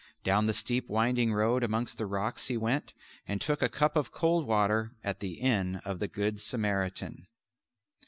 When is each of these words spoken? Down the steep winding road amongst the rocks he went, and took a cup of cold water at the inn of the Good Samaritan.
Down 0.23 0.47
the 0.47 0.53
steep 0.55 0.89
winding 0.89 1.31
road 1.31 1.61
amongst 1.63 1.99
the 1.99 2.07
rocks 2.07 2.47
he 2.47 2.57
went, 2.57 2.93
and 3.27 3.39
took 3.39 3.61
a 3.61 3.69
cup 3.69 3.95
of 3.95 4.11
cold 4.11 4.47
water 4.47 4.95
at 5.03 5.19
the 5.19 5.33
inn 5.33 5.75
of 5.85 5.99
the 5.99 6.07
Good 6.07 6.41
Samaritan. 6.41 7.27